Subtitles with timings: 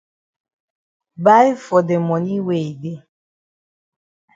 [1.23, 2.97] Buy for de moni wey e dey.